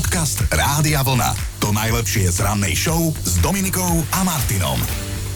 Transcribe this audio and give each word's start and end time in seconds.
Podcast 0.00 0.48
Rádia 0.48 1.04
Vlna. 1.04 1.60
To 1.60 1.76
najlepšie 1.76 2.32
z 2.32 2.40
rannej 2.40 2.72
show 2.72 3.12
s 3.20 3.36
Dominikou 3.44 4.00
a 4.16 4.24
Martinom. 4.24 4.80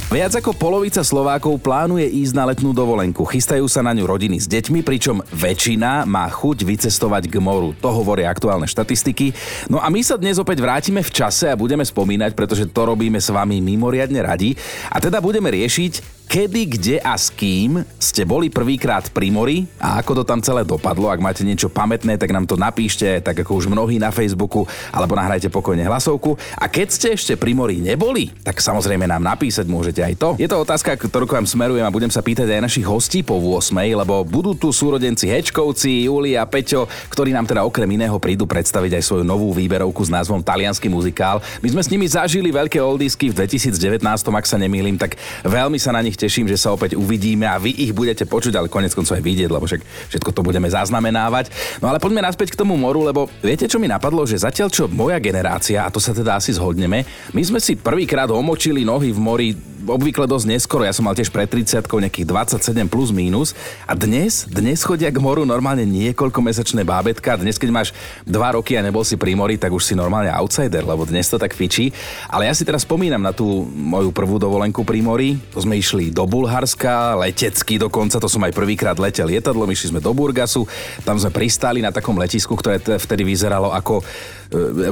Viac 0.09 0.41
ako 0.41 0.57
polovica 0.57 1.05
Slovákov 1.05 1.61
plánuje 1.61 2.09
ísť 2.09 2.33
na 2.33 2.49
letnú 2.49 2.73
dovolenku. 2.73 3.29
Chystajú 3.29 3.69
sa 3.69 3.85
na 3.85 3.93
ňu 3.93 4.09
rodiny 4.09 4.41
s 4.41 4.49
deťmi, 4.49 4.81
pričom 4.81 5.21
väčšina 5.37 6.09
má 6.09 6.25
chuť 6.33 6.65
vycestovať 6.65 7.29
k 7.29 7.45
moru. 7.45 7.77
To 7.85 7.93
hovoria 7.93 8.33
aktuálne 8.33 8.65
štatistiky. 8.65 9.37
No 9.69 9.85
a 9.85 9.93
my 9.93 10.01
sa 10.01 10.17
dnes 10.17 10.41
opäť 10.41 10.65
vrátime 10.65 11.05
v 11.05 11.13
čase 11.13 11.53
a 11.53 11.61
budeme 11.61 11.85
spomínať, 11.85 12.33
pretože 12.33 12.65
to 12.65 12.89
robíme 12.89 13.21
s 13.21 13.29
vami 13.29 13.61
mimoriadne 13.61 14.25
radi. 14.25 14.57
A 14.89 14.97
teda 14.97 15.21
budeme 15.21 15.53
riešiť, 15.53 16.24
kedy, 16.27 16.63
kde 16.77 16.97
a 16.99 17.15
s 17.15 17.31
kým 17.31 17.87
ste 18.01 18.27
boli 18.27 18.51
prvýkrát 18.51 19.07
pri 19.13 19.31
mori 19.31 19.71
a 19.79 20.03
ako 20.03 20.21
to 20.21 20.25
tam 20.27 20.41
celé 20.43 20.67
dopadlo. 20.67 21.07
Ak 21.13 21.23
máte 21.23 21.47
niečo 21.47 21.71
pamätné, 21.71 22.19
tak 22.19 22.35
nám 22.35 22.49
to 22.49 22.59
napíšte, 22.59 23.23
tak 23.23 23.47
ako 23.47 23.63
už 23.63 23.71
mnohí 23.71 24.03
na 24.03 24.11
Facebooku, 24.11 24.67
alebo 24.91 25.15
nahrajte 25.15 25.53
pokojne 25.53 25.87
hlasovku. 25.87 26.35
A 26.59 26.67
keď 26.67 26.89
ste 26.91 27.09
ešte 27.15 27.35
pri 27.39 27.55
mori 27.55 27.79
neboli, 27.79 28.35
tak 28.43 28.59
samozrejme 28.59 29.07
nám 29.07 29.23
napísať 29.23 29.67
môžete 29.71 30.03
aj 30.03 30.15
to. 30.19 30.29
Je 30.41 30.51
to 30.51 30.59
otázka, 30.59 30.99
ktorú 30.99 31.29
k 31.29 31.37
vám 31.39 31.47
smerujem 31.47 31.87
a 31.87 31.95
budem 31.95 32.11
sa 32.11 32.25
pýtať 32.25 32.51
aj 32.51 32.67
našich 32.67 32.87
hostí 32.89 33.23
po 33.23 33.39
8, 33.39 33.71
lebo 33.95 34.27
budú 34.27 34.59
tu 34.59 34.75
súrodenci 34.75 35.31
Hečkovci, 35.31 36.11
Julia, 36.11 36.43
Peťo, 36.49 36.91
ktorí 37.13 37.31
nám 37.31 37.47
teda 37.47 37.63
okrem 37.63 37.87
iného 37.95 38.17
prídu 38.19 38.49
predstaviť 38.49 38.99
aj 38.99 39.03
svoju 39.07 39.25
novú 39.25 39.55
výberovku 39.55 40.03
s 40.03 40.11
názvom 40.11 40.43
Talianský 40.43 40.91
muzikál. 40.91 41.39
My 41.63 41.69
sme 41.71 41.83
s 41.85 41.93
nimi 41.93 42.07
zažili 42.11 42.51
veľké 42.51 42.83
oldisky 42.83 43.31
v 43.31 43.45
2019, 43.45 44.03
ak 44.35 44.47
sa 44.51 44.59
nemýlim, 44.59 44.99
tak 44.99 45.15
veľmi 45.47 45.79
sa 45.79 45.95
na 45.95 46.03
nich 46.03 46.14
teším, 46.17 46.47
že 46.47 46.59
sa 46.59 46.73
opäť 46.75 46.97
uvidíme 46.97 47.47
a 47.47 47.61
vy 47.61 47.73
ich 47.75 47.93
budete 47.93 48.25
počuť, 48.25 48.57
ale 48.59 48.73
konec 48.73 48.95
koncov 48.95 49.15
aj 49.19 49.25
vidieť, 49.25 49.51
lebo 49.51 49.65
však 49.67 49.83
všetko 50.15 50.31
to 50.31 50.43
budeme 50.47 50.69
zaznamenávať. 50.71 51.51
No 51.79 51.91
ale 51.91 52.03
poďme 52.03 52.25
naspäť 52.25 52.55
k 52.55 52.61
tomu 52.61 52.79
moru, 52.79 53.05
lebo 53.07 53.27
viete, 53.41 53.69
čo 53.69 53.79
mi 53.79 53.91
napadlo, 53.91 54.25
že 54.25 54.41
zatiaľ 54.41 54.69
čo 54.71 54.91
moja 54.91 55.19
generácia, 55.19 55.85
a 55.85 55.93
to 55.93 55.99
sa 55.99 56.17
teda 56.17 56.39
asi 56.39 56.55
zhodneme, 56.55 57.05
my 57.33 57.43
sme 57.43 57.59
si 57.59 57.79
prvýkrát 57.79 58.31
omočili 58.31 58.87
nohy 58.87 59.11
v 59.11 59.21
mori 59.21 59.49
obvykle 59.85 60.25
dosť 60.25 60.47
neskoro, 60.49 60.83
ja 60.85 60.97
som 60.97 61.05
mal 61.05 61.13
tiež 61.13 61.29
pred 61.29 61.45
30 61.45 61.85
nejakých 61.85 62.27
27 62.29 62.89
plus 62.89 63.13
minus 63.13 63.53
a 63.85 63.93
dnes, 63.93 64.49
dnes 64.49 64.81
chodia 64.81 65.13
k 65.13 65.21
moru 65.21 65.45
normálne 65.45 65.85
niekoľko 65.85 66.41
mesačné 66.41 66.83
bábetka, 66.83 67.37
dnes 67.37 67.61
keď 67.61 67.71
máš 67.71 67.89
2 68.25 68.57
roky 68.57 68.81
a 68.81 68.85
nebol 68.85 69.05
si 69.05 69.21
pri 69.21 69.37
mori, 69.37 69.61
tak 69.61 69.73
už 69.73 69.85
si 69.85 69.95
normálne 69.95 70.33
outsider, 70.33 70.81
lebo 70.81 71.05
dnes 71.05 71.29
to 71.29 71.37
tak 71.37 71.53
fičí. 71.53 71.93
Ale 72.33 72.49
ja 72.49 72.55
si 72.57 72.65
teraz 72.65 72.89
spomínam 72.89 73.21
na 73.21 73.37
tú 73.37 73.69
moju 73.69 74.11
prvú 74.11 74.41
dovolenku 74.41 74.83
pri 74.83 75.05
mori, 75.05 75.37
to 75.53 75.61
sme 75.61 75.77
išli 75.77 76.04
do 76.11 76.27
Bulharska, 76.29 77.17
letecky 77.21 77.79
dokonca, 77.79 78.21
to 78.21 78.29
som 78.29 78.43
aj 78.45 78.57
prvýkrát 78.57 78.99
letel 78.99 79.31
lietadlom, 79.31 79.71
išli 79.71 79.95
sme 79.95 80.01
do 80.03 80.11
Burgasu, 80.13 80.67
tam 81.07 81.17
sme 81.17 81.31
pristáli 81.31 81.81
na 81.81 81.95
takom 81.95 82.19
letisku, 82.19 82.57
ktoré 82.59 82.81
vtedy 82.81 83.23
vyzeralo 83.23 83.73
ako 83.73 84.03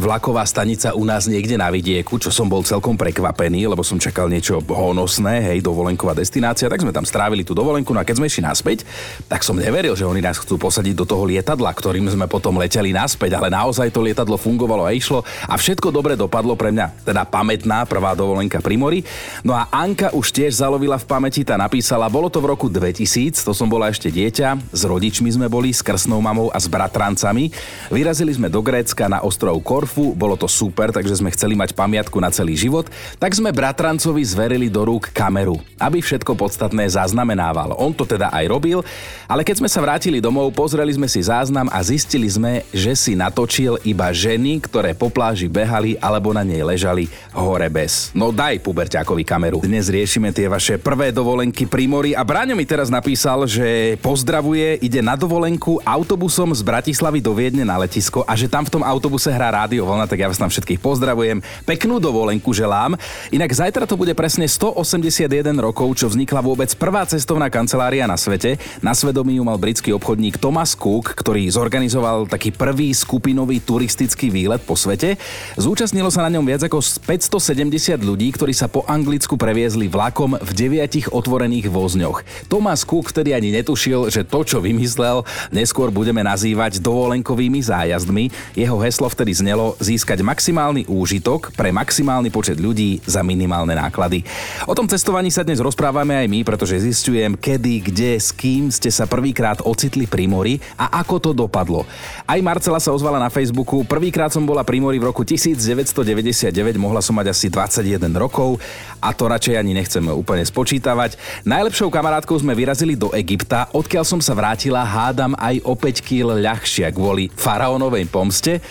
vlaková 0.01 0.43
stanica 0.47 0.97
u 0.97 1.05
nás 1.05 1.29
niekde 1.29 1.61
na 1.61 1.69
vidieku, 1.69 2.17
čo 2.17 2.33
som 2.33 2.49
bol 2.49 2.65
celkom 2.65 2.97
prekvapený, 2.97 3.69
lebo 3.69 3.85
som 3.85 4.01
čakal 4.01 4.29
niečo 4.29 4.61
honosné, 4.65 5.53
hej, 5.53 5.59
dovolenková 5.61 6.17
destinácia, 6.17 6.69
tak 6.69 6.83
sme 6.83 6.93
tam 6.95 7.07
strávili 7.07 7.45
tú 7.47 7.57
dovolenku, 7.57 7.93
no 7.93 8.01
a 8.01 8.07
keď 8.07 8.21
sme 8.21 8.29
išli 8.29 8.43
naspäť, 8.45 8.85
tak 9.29 9.45
som 9.47 9.57
neveril, 9.57 9.97
že 9.97 10.09
oni 10.09 10.21
nás 10.21 10.41
chcú 10.41 10.59
posadiť 10.59 10.95
do 10.97 11.05
toho 11.09 11.25
lietadla, 11.25 11.71
ktorým 11.73 12.09
sme 12.09 12.27
potom 12.27 12.59
leteli 12.59 12.93
naspäť, 12.93 13.39
ale 13.39 13.53
naozaj 13.53 13.89
to 13.93 14.03
lietadlo 14.03 14.37
fungovalo 14.37 14.87
a 14.87 14.95
išlo 14.95 15.23
a 15.47 15.55
všetko 15.55 15.95
dobre 15.95 16.19
dopadlo 16.19 16.59
pre 16.59 16.75
mňa, 16.75 17.07
teda 17.07 17.23
pamätná 17.27 17.85
prvá 17.87 18.13
dovolenka 18.17 18.59
pri 18.59 18.77
mori. 18.79 19.01
No 19.47 19.55
a 19.55 19.71
Anka 19.71 20.11
už 20.15 20.35
tiež 20.35 20.59
zalovila 20.59 20.99
v 20.99 21.07
pamäti, 21.07 21.43
tá 21.47 21.59
napísala, 21.59 22.11
bolo 22.11 22.31
to 22.31 22.39
v 22.43 22.51
roku 22.51 22.67
2000, 22.71 23.43
to 23.43 23.53
som 23.55 23.67
bola 23.67 23.91
ešte 23.91 24.11
dieťa, 24.11 24.73
s 24.73 24.83
rodičmi 24.87 25.29
sme 25.31 25.47
boli, 25.47 25.75
s 25.75 25.83
krsnou 25.83 26.19
mamou 26.23 26.49
a 26.51 26.59
s 26.59 26.67
bratrancami. 26.71 27.51
Vyrazili 27.91 28.33
sme 28.35 28.49
do 28.49 28.63
Grécka 28.63 29.11
na 29.11 29.21
ostrov 29.23 29.42
Korfu, 29.59 30.15
bolo 30.15 30.39
to 30.39 30.47
super, 30.47 30.95
takže 30.95 31.19
sme 31.19 31.35
chceli 31.35 31.59
mať 31.59 31.75
pamiatku 31.75 32.15
na 32.23 32.31
celý 32.31 32.55
život, 32.55 32.87
tak 33.19 33.35
sme 33.35 33.51
bratrancovi 33.51 34.23
zverili 34.23 34.71
do 34.71 34.87
rúk 34.87 35.11
kameru, 35.11 35.59
aby 35.83 35.99
všetko 35.99 36.39
podstatné 36.39 36.87
zaznamenával. 36.87 37.75
On 37.75 37.91
to 37.91 38.07
teda 38.07 38.31
aj 38.31 38.45
robil, 38.47 38.87
ale 39.27 39.43
keď 39.43 39.59
sme 39.59 39.69
sa 39.73 39.83
vrátili 39.83 40.23
domov, 40.23 40.55
pozreli 40.55 40.95
sme 40.95 41.11
si 41.11 41.19
záznam 41.19 41.67
a 41.75 41.83
zistili 41.83 42.31
sme, 42.31 42.63
že 42.71 42.95
si 42.95 43.19
natočil 43.19 43.83
iba 43.83 44.15
ženy, 44.15 44.63
ktoré 44.63 44.95
po 44.95 45.11
pláži 45.11 45.51
behali 45.51 45.99
alebo 45.99 46.31
na 46.31 46.47
nej 46.47 46.63
ležali 46.63 47.11
hore 47.35 47.67
bez. 47.67 48.15
No 48.15 48.31
daj 48.31 48.63
puberťákovi 48.63 49.27
kameru. 49.27 49.59
Dnes 49.67 49.91
riešime 49.91 50.31
tie 50.31 50.47
vaše 50.47 50.77
prvé 50.79 51.11
dovolenky 51.11 51.67
pri 51.67 51.89
mori 51.89 52.13
a 52.13 52.23
Bráňo 52.23 52.53
mi 52.53 52.69
teraz 52.69 52.93
napísal, 52.93 53.49
že 53.49 53.97
pozdravuje, 54.05 54.79
ide 54.85 55.01
na 55.01 55.17
dovolenku 55.17 55.81
autobusom 55.81 56.53
z 56.53 56.61
Bratislavy 56.61 57.25
do 57.25 57.33
Viedne 57.33 57.65
na 57.65 57.81
letisko 57.81 58.21
a 58.29 58.37
že 58.37 58.53
tam 58.53 58.69
v 58.69 58.73
tom 58.77 58.85
autobuse 58.85 59.32
hrá 59.33 59.49
rádio 59.49 59.89
Vlna, 59.89 60.05
tak 60.05 60.21
ja 60.21 60.29
vás 60.29 60.37
tam 60.37 60.53
všetkých 60.53 60.79
pozdravujem. 60.85 61.41
Peknú 61.65 61.97
dovolenku 61.97 62.53
želám. 62.53 63.01
Inak 63.33 63.49
zajtra 63.49 63.89
to 63.89 63.97
bude 63.97 64.13
presne 64.13 64.45
181 64.45 65.27
rokov, 65.57 65.89
čo 65.97 66.13
vznikla 66.13 66.45
vôbec 66.45 66.69
prvá 66.77 67.09
cestovná 67.09 67.49
kancelária 67.49 68.05
na 68.05 68.21
svete. 68.21 68.61
Na 68.85 68.93
svedomí 68.93 69.41
ju 69.41 69.45
mal 69.49 69.57
britský 69.57 69.97
obchodník 69.97 70.37
Thomas 70.37 70.77
Cook, 70.77 71.17
ktorý 71.17 71.49
zorganizoval 71.49 72.29
taký 72.29 72.53
prvý 72.53 72.93
skupinový 72.93 73.63
turistický 73.63 74.29
výlet 74.29 74.61
po 74.61 74.75
svete. 74.75 75.17
Zúčastnilo 75.55 76.13
sa 76.13 76.27
na 76.27 76.35
ňom 76.35 76.45
viac 76.45 76.67
ako 76.67 76.83
570 76.83 78.03
ľudí, 78.03 78.29
ktorí 78.35 78.53
sa 78.53 78.67
po 78.69 78.83
Anglicku 78.85 79.39
previezli 79.39 79.87
vlakom 79.87 80.35
v 80.37 80.51
deviatich 80.53 81.09
otvorených 81.15 81.71
vozňoch. 81.71 82.27
Thomas 82.51 82.83
Cook 82.83 83.15
vtedy 83.15 83.33
ani 83.33 83.55
netušil, 83.55 84.11
že 84.11 84.27
to, 84.27 84.43
čo 84.43 84.59
vymyslel, 84.59 85.23
neskôr 85.55 85.95
budeme 85.95 86.27
nazývať 86.27 86.83
dovolenkovými 86.83 87.63
zájazdmi. 87.63 88.59
Jeho 88.59 88.75
heslo 88.83 89.07
vtedy 89.07 89.22
znelo 89.31 89.79
získať 89.79 90.27
maximálny 90.27 90.91
úžitok 90.91 91.55
pre 91.55 91.71
maximálny 91.71 92.35
počet 92.35 92.59
ľudí 92.59 92.99
za 93.07 93.23
minimálne 93.23 93.79
náklady. 93.79 94.27
O 94.67 94.75
tom 94.75 94.91
cestovaní 94.91 95.31
sa 95.31 95.47
dnes 95.47 95.63
rozprávame 95.63 96.19
aj 96.19 96.27
my, 96.27 96.43
pretože 96.43 96.83
zistujem, 96.83 97.39
kedy, 97.39 97.87
kde, 97.87 98.19
s 98.19 98.35
kým 98.35 98.75
ste 98.75 98.91
sa 98.91 99.07
prvýkrát 99.07 99.63
ocitli 99.63 100.11
pri 100.11 100.27
mori 100.27 100.59
a 100.75 100.99
ako 100.99 101.17
to 101.23 101.31
dopadlo. 101.31 101.87
Aj 102.27 102.43
Marcela 102.43 102.83
sa 102.83 102.91
ozvala 102.91 103.23
na 103.23 103.31
Facebooku. 103.31 103.87
Prvýkrát 103.87 104.35
som 104.35 104.43
bola 104.43 104.67
pri 104.67 104.83
mori 104.83 104.99
v 104.99 105.07
roku 105.07 105.23
1999, 105.23 106.51
mohla 106.75 106.99
som 106.99 107.15
mať 107.15 107.31
asi 107.31 107.47
21 107.47 108.11
rokov 108.19 108.59
a 108.99 109.15
to 109.15 109.31
radšej 109.31 109.55
ani 109.55 109.79
nechcem 109.79 110.03
úplne 110.11 110.43
spočítavať. 110.43 111.15
Najlepšou 111.47 111.87
kamarátkou 111.87 112.35
sme 112.41 112.59
vyrazili 112.59 112.99
do 112.99 113.15
Egypta, 113.15 113.71
odkiaľ 113.71 114.05
som 114.09 114.19
sa 114.25 114.33
vrátila 114.33 114.81
hádam 114.83 115.37
aj 115.37 115.61
o 115.69 115.77
5 115.77 116.01
kg 116.01 116.41
ľahšia 116.41 116.89
kvôli 116.95 117.29
faraónovej 117.29 118.09
pomste 118.09 118.63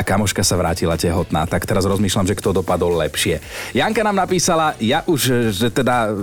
a 0.00 0.06
kamoška 0.06 0.40
sa 0.40 0.56
vrátila 0.56 0.96
tehotná. 0.96 1.44
Tak 1.44 1.68
teraz 1.68 1.84
rozmýšľam, 1.84 2.24
že 2.24 2.38
kto 2.40 2.56
dopadol 2.64 2.96
lepšie. 3.04 3.44
Janka 3.76 4.00
nám 4.00 4.16
napísala, 4.16 4.72
ja 4.80 5.04
už, 5.04 5.52
že 5.52 5.68
teda 5.68 6.16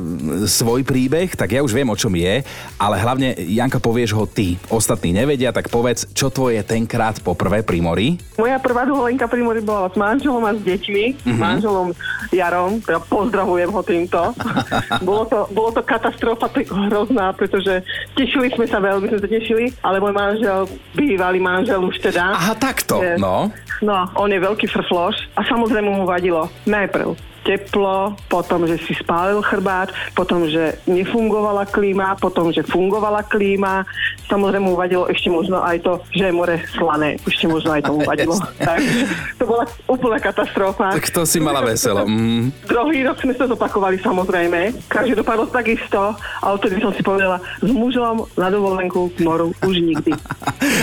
svoj 0.49 0.81
príbeh, 0.81 1.37
tak 1.37 1.53
ja 1.53 1.61
už 1.61 1.77
viem, 1.77 1.85
o 1.85 1.93
čom 1.93 2.09
je, 2.17 2.41
ale 2.81 2.95
hlavne, 2.97 3.37
Janka, 3.37 3.77
povieš 3.77 4.17
ho 4.17 4.25
ty. 4.25 4.57
Ostatní 4.73 5.13
nevedia, 5.13 5.53
tak 5.53 5.69
povedz, 5.69 6.09
čo 6.17 6.33
tvoje 6.33 6.65
tenkrát 6.65 7.21
poprvé 7.21 7.61
pri 7.61 7.77
mori? 7.85 8.07
Moja 8.41 8.57
prvá 8.57 8.89
dovolenka 8.89 9.29
pri 9.29 9.45
mori 9.45 9.61
bola 9.61 9.93
s 9.93 9.95
manželom 9.95 10.41
a 10.41 10.57
s 10.57 10.61
deťmi, 10.65 11.05
mm-hmm. 11.21 11.29
s 11.29 11.37
manželom 11.37 11.93
Jarom, 12.33 12.81
teda 12.81 12.99
pozdravujem 13.05 13.69
ho 13.69 13.81
týmto. 13.85 14.21
bolo, 15.07 15.23
to, 15.29 15.39
bolo 15.53 15.69
to 15.77 15.81
katastrofa 15.85 16.49
tak 16.49 16.65
hrozná, 16.67 17.29
pretože 17.37 17.85
tešili 18.17 18.49
sme 18.57 18.65
sa 18.65 18.81
veľmi, 18.81 19.05
sme 19.13 19.19
sa 19.21 19.29
tešili, 19.29 19.65
ale 19.85 20.01
môj 20.01 20.13
manžel, 20.17 20.65
bývalý 20.97 21.37
manžel 21.37 21.79
už 21.85 22.01
teda. 22.01 22.33
Aha, 22.33 22.57
takto, 22.57 22.99
je, 23.05 23.21
no. 23.21 23.53
No, 23.81 24.09
on 24.17 24.33
je 24.33 24.39
veľký 24.41 24.65
frfloš 24.67 25.37
a 25.37 25.45
samozrejme 25.45 25.89
mu 25.91 26.03
vadilo. 26.09 26.49
Najprv 26.65 27.36
teplo, 27.47 28.19
potom, 28.27 28.67
že 28.67 28.75
si 28.83 28.91
spálil 28.99 29.39
chrbát, 29.39 29.95
potom, 30.11 30.43
že 30.51 30.75
nefungovala 30.83 31.63
klíma, 31.63 32.19
potom, 32.19 32.51
že 32.51 32.67
fungovala 32.67 33.23
klíma. 33.23 33.87
Samozrejme 34.27 34.67
mu 34.67 34.75
vadilo 34.75 35.07
ešte 35.07 35.31
možno 35.31 35.63
aj 35.63 35.79
to, 35.79 36.03
že 36.11 36.27
je 36.27 36.33
more 36.35 36.59
slané. 36.75 37.15
Ešte 37.23 37.47
možno 37.47 37.71
aj 37.71 37.87
tomu 37.87 38.03
vadilo. 38.09 38.35
tak, 38.67 38.83
to 39.39 39.43
bola 39.47 39.63
úplná 39.87 40.19
katastrofa. 40.19 40.91
Tak 40.91 41.07
to 41.15 41.23
si 41.23 41.39
mala 41.39 41.63
veselo. 41.63 42.03
Mm. 42.17 42.49
Druhý 42.65 43.05
rok 43.05 43.21
sme 43.21 43.35
sa 43.37 43.45
zopakovali 43.45 44.01
samozrejme. 44.01 44.73
Každý 44.89 45.21
dopadlo 45.21 45.45
takisto, 45.53 46.17
ale 46.41 46.55
vtedy 46.57 46.81
som 46.81 46.89
si 46.95 47.05
povedala, 47.05 47.37
s 47.61 47.69
mužom 47.69 48.25
na 48.33 48.49
dovolenku 48.49 49.13
k 49.13 49.21
moru 49.21 49.53
už 49.61 49.75
nikdy. 49.77 50.17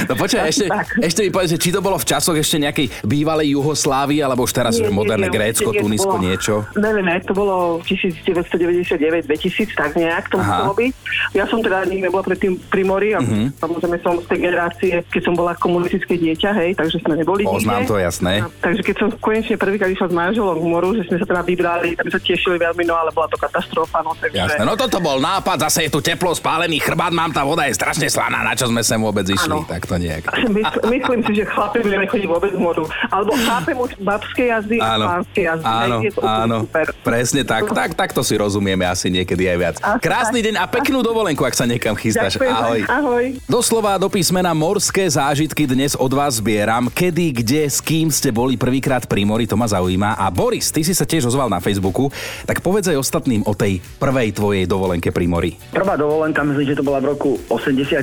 no 0.07 0.15
počkaj, 0.15 0.47
ešte, 0.47 0.67
ešte 1.03 1.21
mi 1.27 1.31
povedz, 1.35 1.59
či 1.59 1.75
to 1.75 1.83
bolo 1.83 1.99
v 1.99 2.07
časoch 2.07 2.39
ešte 2.39 2.63
nejakej 2.63 2.87
bývalej 3.03 3.59
Juhoslávy, 3.59 4.23
alebo 4.23 4.47
už 4.47 4.55
teraz 4.55 4.79
nie, 4.79 4.95
moderné 4.95 5.27
nie, 5.27 5.35
Grécko, 5.35 5.75
Tunisko, 5.75 6.15
niečo? 6.23 6.54
Čo? 6.55 6.79
Ne, 6.79 6.91
ne, 6.95 7.03
ne, 7.03 7.17
to 7.25 7.33
bolo 7.35 7.83
1999-2000, 7.83 9.75
tak 9.75 9.97
nejak 9.99 10.31
to 10.31 10.39
muselo 10.39 10.75
byť. 10.75 10.93
Ja 11.35 11.45
som 11.51 11.59
teda 11.65 11.89
nikdy 11.89 12.07
nebola 12.07 12.23
predtým 12.23 12.59
pri 12.71 12.83
mori 12.87 13.11
a 13.17 13.21
uh-huh. 13.23 13.51
samozrejme 13.59 13.97
som 14.05 14.15
z 14.23 14.27
tej 14.31 14.39
generácie, 14.51 14.93
keď 15.11 15.23
som 15.25 15.35
bola 15.35 15.59
komunistické 15.59 16.15
dieťa, 16.15 16.51
hej, 16.63 16.71
takže 16.79 17.03
sme 17.03 17.19
neboli 17.19 17.43
Poznám 17.47 17.87
nikde. 17.87 17.91
to, 17.91 17.97
jasné. 17.99 18.33
A, 18.45 18.49
takže 18.63 18.83
keď 18.85 18.97
som 19.01 19.09
konečne 19.19 19.57
prvýkrát 19.59 19.91
išla 19.91 20.11
s 20.11 20.15
manželom 20.15 20.57
k 20.61 20.67
moru, 20.69 20.89
že 20.95 21.03
sme 21.09 21.17
sa 21.19 21.27
teda 21.27 21.43
vybrali, 21.43 21.97
tak 21.99 22.07
sa 22.13 22.19
tešili 22.21 22.57
veľmi, 22.61 22.85
no 22.87 22.95
ale 22.95 23.11
bola 23.11 23.27
to 23.31 23.39
katastrofa. 23.41 24.05
No, 24.05 24.13
takže... 24.15 24.37
Jasné, 24.37 24.63
no 24.63 24.77
toto 24.79 25.01
bol 25.01 25.19
nápad, 25.19 25.67
zase 25.71 25.89
je 25.89 25.91
tu 25.91 26.05
teplo, 26.05 26.31
spálený 26.37 26.79
chrbát, 26.79 27.11
mám 27.11 27.33
tá 27.33 27.43
voda 27.43 27.67
je 27.67 27.75
strašne 27.75 28.07
slaná, 28.07 28.45
na 28.45 28.53
čo 28.53 28.69
sme 28.69 28.85
sem 28.85 29.01
vôbec 29.01 29.25
išli, 29.25 29.51
ano. 29.51 29.65
tak 29.65 29.89
to 29.89 29.97
nejak. 29.97 30.29
Mysl, 30.45 30.79
myslím 30.93 31.21
si, 31.25 31.33
že 31.41 31.45
chlapi 31.49 31.81
by 31.81 32.07
chodiť 32.07 32.29
vôbec 32.29 32.53
k 32.53 32.61
moru, 32.61 32.75
moru. 32.75 32.85
Alebo 33.11 33.33
chápem 33.39 33.77
už 33.79 33.91
babské 34.03 34.51
jazdy 34.51 34.77
áno, 34.83 35.05
a 35.07 35.09
pánske 35.17 35.41
jazdy. 35.47 35.65
Áno, 35.65 35.97
je 36.03 36.11
to 36.13 36.21
áno, 36.21 36.34
super. 36.61 36.87
presne 37.01 37.43
tak. 37.43 37.63
tak. 37.69 37.91
Takto 37.95 38.21
si 38.21 38.35
rozumieme 38.35 38.85
asi 38.85 39.09
niekedy 39.09 39.47
aj 39.47 39.57
viac. 39.57 39.75
Asi 39.77 40.01
Krásny 40.01 40.39
tak. 40.39 40.47
deň 40.47 40.55
a 40.57 40.65
peknú 40.67 41.01
dovolenku, 41.01 41.41
ak 41.41 41.53
sa 41.53 41.65
niekam 41.65 41.95
chystáš. 41.95 42.35
Ďakujem. 42.35 42.53
Ahoj. 42.53 42.81
Ahoj. 42.87 43.25
Doslova 43.45 43.95
do 43.95 44.07
písmena 44.07 44.51
morské 44.51 45.05
zážitky 45.05 45.65
dnes 45.65 45.95
od 45.95 46.11
vás 46.11 46.37
zbieram. 46.37 46.87
Kedy, 46.87 47.27
kde, 47.37 47.63
s 47.65 47.79
kým 47.79 48.09
ste 48.09 48.29
boli 48.29 48.55
prvýkrát 48.55 49.05
pri 49.05 49.23
mori, 49.23 49.45
to 49.45 49.55
ma 49.55 49.65
zaujíma. 49.65 50.17
A 50.17 50.29
Boris, 50.29 50.69
ty 50.69 50.81
si 50.81 50.91
sa 50.91 51.03
tiež 51.03 51.25
ozval 51.25 51.47
na 51.47 51.59
Facebooku, 51.59 52.11
tak 52.43 52.59
povedz 52.59 52.87
aj 52.87 52.99
ostatným 52.99 53.43
o 53.43 53.53
tej 53.53 53.79
prvej 53.95 54.33
tvojej 54.33 54.65
dovolenke 54.65 55.09
pri 55.09 55.27
mori. 55.27 55.51
Prvá 55.71 55.95
dovolenka, 55.95 56.43
myslím, 56.43 56.67
že 56.67 56.75
to 56.75 56.83
bola 56.83 56.99
v 56.99 57.07
roku 57.09 57.31
86, 57.49 57.95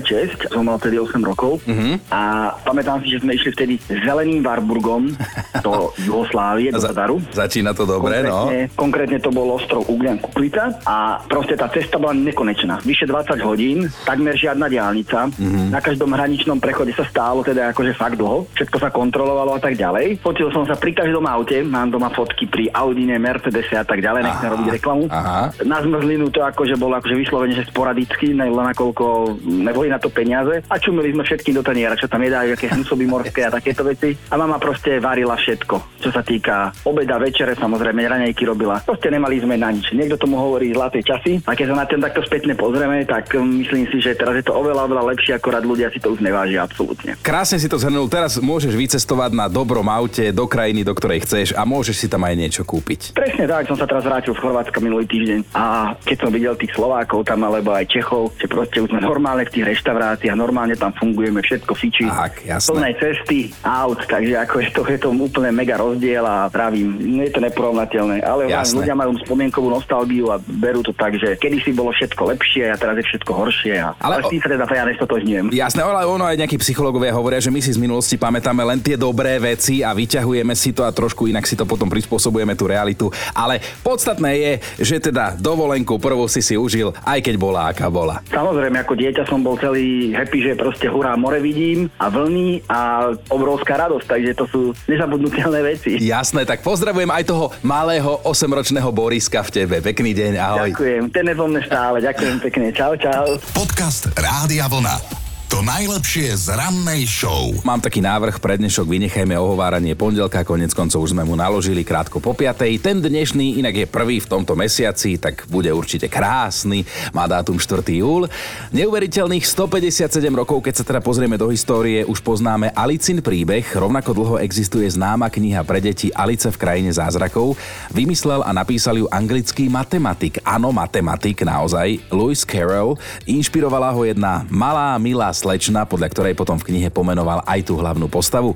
som 0.47 0.63
mal 0.63 0.77
tedy 0.77 0.95
8 0.95 1.19
rokov 1.19 1.59
Mhm. 1.63 2.07
a 2.07 2.21
pamätám 2.61 3.01
si, 3.01 3.09
že 3.09 3.19
sme 3.19 3.33
išli 3.33 3.49
vtedy 3.51 3.73
zeleným 3.99 4.41
Warburgom 4.41 5.11
do 5.59 5.91
Jugoslávie, 5.97 6.69
do 6.69 6.77
Za- 6.77 6.91
Zadaru. 6.91 7.17
Začína 7.31 7.71
to 7.71 7.83
dobre, 7.83 8.20
no. 8.29 8.49
konkrétne, 8.49 8.59
konkrétne 8.75 9.17
to 9.21 9.31
bol 9.33 9.47
ostrov 9.55 9.85
Uglian 9.89 10.19
Kuklita 10.21 10.81
a 10.85 11.21
proste 11.25 11.57
tá 11.57 11.67
cesta 11.71 11.97
bola 11.97 12.13
nekonečná. 12.13 12.83
Vyše 12.85 13.07
20 13.07 13.41
hodín, 13.41 13.87
takmer 14.05 14.35
žiadna 14.37 14.67
diálnica. 14.67 15.29
Mhm. 15.31 15.71
Na 15.71 15.79
každom 15.79 16.13
hraničnom 16.13 16.59
prechode 16.61 16.93
sa 16.95 17.05
stálo 17.07 17.41
teda 17.41 17.71
akože 17.71 17.93
fakt 17.95 18.17
dlho. 18.17 18.47
Všetko 18.55 18.77
sa 18.77 18.89
kontrolovalo 18.93 19.57
a 19.57 19.61
tak 19.61 19.77
ďalej. 19.77 20.21
Fotil 20.21 20.51
som 20.51 20.67
sa 20.67 20.75
pri 20.77 20.93
každom 20.93 21.23
aute, 21.27 21.63
mám 21.63 21.89
doma 21.89 22.09
fotky 22.11 22.47
pri 22.47 22.67
Audine, 22.73 23.17
Mercedese 23.17 23.75
a 23.77 23.85
tak 23.85 24.03
ďalej, 24.03 24.27
nechcem 24.27 24.49
robiť 24.51 24.67
reklamu. 24.81 25.03
aha. 25.09 25.53
Na 25.65 25.77
zmrzlinu 25.81 26.29
to 26.29 26.43
akože 26.43 26.75
bolo 26.75 26.97
akože 26.97 27.15
vyslovene, 27.15 27.53
že 27.55 27.69
sporadicky, 27.69 28.33
len 28.35 28.51
nakoľko 28.51 29.37
neboli 29.43 29.87
na 29.89 29.97
to 29.97 30.11
peniaze. 30.11 30.63
A 30.67 30.75
čumili 30.77 31.13
sme 31.13 31.23
všetkým 31.23 31.55
do 31.57 31.63
taniera, 31.63 31.97
čo 31.97 32.07
tam 32.07 32.21
jedajú, 32.21 32.53
aké 32.53 32.71
hnusoby 32.71 33.05
morské 33.07 33.47
a 33.47 33.53
takéto 33.53 33.85
veci. 33.85 34.13
A 34.31 34.35
mama 34.35 34.57
proste 34.61 34.99
varila 34.99 35.35
všetko, 35.35 36.01
čo 36.01 36.09
sa 36.09 36.21
týka 36.21 36.71
obeda, 36.85 37.17
večere, 37.17 37.55
samozrejme, 37.55 38.03
raňajky 38.11 38.43
robila. 38.43 38.83
Proste 38.83 39.07
nemali 39.07 39.39
sme 39.39 39.55
na 39.55 39.71
nič. 39.71 39.95
Niekto 39.95 40.19
tomu 40.19 40.35
hovorí 40.35 40.75
zlaté 40.75 40.99
časy. 40.99 41.39
A 41.47 41.55
keď 41.55 41.71
sa 41.71 41.75
na 41.79 41.85
ten 41.87 41.99
takto 42.03 42.21
spätne 42.27 42.53
pozrieme, 42.59 43.07
tak 43.07 43.31
um, 43.39 43.63
myslím 43.63 43.87
si, 43.87 44.03
že 44.03 44.19
teraz 44.19 44.35
je 44.35 44.45
to 44.45 44.51
oveľa, 44.51 44.91
oveľa 44.91 45.03
lepšie, 45.15 45.39
akorát 45.39 45.63
ľudia 45.63 45.87
si 45.93 46.03
to 46.03 46.11
už 46.11 46.19
nevážia 46.19 46.61
absolútne. 46.65 47.15
Krásne 47.23 47.57
si 47.61 47.71
to 47.71 47.79
zhrnul. 47.79 48.11
Teraz 48.11 48.41
môžeš 48.41 48.75
vycestovať 48.75 49.31
na 49.31 49.47
dobrom 49.47 49.87
aute 49.87 50.33
do 50.35 50.45
krajiny, 50.49 50.83
do 50.83 50.91
ktorej 50.91 51.23
chceš 51.23 51.47
a 51.55 51.63
môžeš 51.63 51.95
si 51.95 52.07
tam 52.09 52.25
aj 52.25 52.35
niečo 52.35 52.63
kúpiť. 52.65 53.13
Presne 53.13 53.45
tak, 53.45 53.69
som 53.69 53.77
sa 53.77 53.85
teraz 53.85 54.03
vrátil 54.03 54.33
z 54.33 54.41
Chorvátska 54.41 54.81
minulý 54.81 55.05
týždeň 55.05 55.39
a 55.53 55.93
keď 56.01 56.17
som 56.17 56.29
videl 56.33 56.57
tých 56.57 56.73
Slovákov 56.73 57.29
tam 57.29 57.45
alebo 57.45 57.71
aj 57.77 57.85
Čechov, 57.87 58.33
že 58.41 58.49
proste 58.49 58.81
už 58.81 58.89
sme 58.89 59.05
normálne 59.05 59.45
v 59.45 59.53
tých 59.53 59.65
reštauráciách, 59.77 60.33
normálne 60.33 60.73
tam 60.73 60.89
fungujeme, 60.97 61.45
všetko 61.45 61.71
fičí. 61.77 62.09
Tak, 62.09 62.41
jasné. 62.43 62.71
Plné 62.73 62.91
cesty, 62.97 63.39
aut, 63.61 64.01
takže 64.01 64.33
ako 64.41 64.55
je 64.57 64.69
to, 64.73 64.81
je 64.89 64.99
to 64.99 65.09
úplne 65.13 65.51
mega 65.53 65.77
rozdiel 65.77 66.25
a 66.25 66.49
pravím, 66.49 67.21
je 67.21 67.29
to 67.29 67.39
neporovnateľné, 67.39 68.00
ale 68.09 68.49
Jasné. 68.49 68.81
ľudia 68.81 68.95
majú 68.97 69.11
spomienkovú 69.21 69.67
nostalgiu 69.69 70.33
a 70.33 70.39
berú 70.39 70.81
to 70.81 70.95
tak, 70.95 71.19
že 71.19 71.37
kedysi 71.37 71.75
bolo 71.75 71.93
všetko 71.93 72.21
lepšie 72.33 72.71
a 72.71 72.75
teraz 72.79 72.97
je 72.97 73.05
všetko 73.05 73.31
horšie 73.31 73.73
a 73.77 73.93
Ale 74.01 74.25
s 74.25 74.31
tým 74.31 74.41
sa 74.41 74.49
teda 74.49 74.65
ja 74.71 74.85
nestotožňujem. 74.87 75.45
Jasné, 75.51 75.79
ale 75.83 76.07
ono 76.07 76.25
aj 76.25 76.39
nejakí 76.39 76.57
psychológovia 76.57 77.13
hovoria, 77.13 77.43
že 77.43 77.53
my 77.53 77.59
si 77.59 77.75
z 77.75 77.79
minulosti 77.81 78.15
pamätáme 78.15 78.63
len 78.63 78.79
tie 78.79 78.95
dobré 78.95 79.37
veci 79.37 79.83
a 79.83 79.91
vyťahujeme 79.91 80.55
si 80.55 80.71
to 80.71 80.87
a 80.87 80.95
trošku 80.95 81.27
inak 81.27 81.45
si 81.45 81.59
to 81.59 81.67
potom 81.67 81.91
prispôsobujeme 81.91 82.55
tú 82.55 82.65
realitu. 82.71 83.11
Ale 83.35 83.59
podstatné 83.83 84.31
je, 84.39 84.51
že 84.79 84.97
teda 85.03 85.35
dovolenku 85.35 85.99
prvú 85.99 86.25
si 86.31 86.39
si 86.39 86.55
užil, 86.55 86.95
aj 87.03 87.19
keď 87.19 87.35
bola 87.35 87.69
aká 87.69 87.91
bola. 87.91 88.23
Samozrejme, 88.31 88.79
ako 88.81 88.93
dieťa 88.95 89.23
som 89.27 89.43
bol 89.43 89.59
celý 89.59 90.15
happy, 90.15 90.39
že 90.41 90.53
proste 90.55 90.87
hurá, 90.87 91.19
more 91.19 91.37
vidím 91.43 91.91
a 91.99 92.07
vlny 92.07 92.65
a 92.71 93.11
obrovská 93.27 93.75
radosť, 93.75 94.07
takže 94.07 94.31
to 94.37 94.45
sú 94.47 94.61
nezabudnutelné 94.87 95.59
veci. 95.65 95.99
Jasné, 95.99 96.47
tak 96.47 96.63
pozdravujem 96.63 97.11
aj 97.11 97.23
toho 97.27 97.51
malého 97.91 98.23
8-ročného 98.23 98.87
Boriska 98.95 99.43
v 99.43 99.51
tebe. 99.51 99.83
Pekný 99.83 100.15
deň, 100.15 100.33
ahoj. 100.39 100.71
Ďakujem, 100.71 101.03
ten 101.11 101.27
je 101.27 101.35
vo 101.35 101.43
mne 101.51 101.59
stále, 101.59 101.99
ďakujem 101.99 102.39
pekne, 102.39 102.71
čau, 102.71 102.95
čau. 102.95 103.35
Podcast 103.51 104.07
Rádia 104.15 104.71
Vlna. 104.71 105.20
To 105.51 105.59
najlepšie 105.59 106.31
z 106.47 106.55
rannej 106.55 107.03
show. 107.03 107.51
Mám 107.67 107.83
taký 107.83 107.99
návrh 107.99 108.39
pre 108.39 108.55
dnešok, 108.55 108.87
vynechajme 108.87 109.35
ohováranie 109.35 109.99
pondelka, 109.99 110.47
konec 110.47 110.71
koncov 110.71 111.03
už 111.03 111.11
sme 111.11 111.27
mu 111.27 111.35
naložili 111.35 111.83
krátko 111.83 112.23
po 112.23 112.31
piatej. 112.31 112.79
Ten 112.79 113.03
dnešný 113.03 113.59
inak 113.59 113.83
je 113.83 113.83
prvý 113.83 114.23
v 114.23 114.31
tomto 114.31 114.55
mesiaci, 114.55 115.19
tak 115.19 115.43
bude 115.51 115.67
určite 115.75 116.07
krásny, 116.07 116.87
má 117.11 117.27
dátum 117.27 117.59
4. 117.59 117.83
júl. 117.83 118.31
Neuveriteľných 118.71 119.43
157 119.43 120.23
rokov, 120.31 120.63
keď 120.63 120.73
sa 120.79 120.87
teda 120.87 121.03
pozrieme 121.03 121.35
do 121.35 121.51
histórie, 121.51 122.07
už 122.07 122.23
poznáme 122.23 122.71
Alicin 122.71 123.19
príbeh, 123.19 123.67
rovnako 123.75 124.15
dlho 124.15 124.35
existuje 124.39 124.87
známa 124.87 125.27
kniha 125.27 125.67
pre 125.67 125.83
deti 125.83 126.15
Alice 126.15 126.47
v 126.47 126.55
krajine 126.55 126.95
zázrakov. 126.95 127.59
Vymyslel 127.91 128.39
a 128.39 128.55
napísal 128.55 129.03
ju 129.03 129.11
anglický 129.11 129.67
matematik, 129.67 130.39
áno 130.47 130.71
matematik 130.71 131.43
naozaj, 131.43 131.99
Lewis 132.07 132.47
Carroll. 132.47 132.95
Inšpirovala 133.27 133.91
ho 133.91 134.07
jedna 134.07 134.47
malá, 134.47 134.95
milá 134.95 135.27
slečna, 135.41 135.89
podľa 135.89 136.13
ktorej 136.13 136.33
potom 136.37 136.61
v 136.61 136.69
knihe 136.69 136.89
pomenoval 136.93 137.41
aj 137.49 137.65
tú 137.65 137.81
hlavnú 137.81 138.05
postavu. 138.05 138.53